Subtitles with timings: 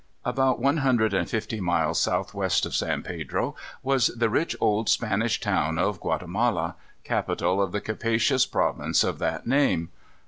[0.25, 5.39] About one hundred and fifty miles southwest of San Pedro was the rich old Spanish
[5.39, 9.89] town of Guatemala, capital of the capacious province of that name.